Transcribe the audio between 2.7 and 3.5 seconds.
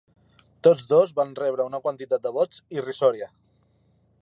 irrisòria.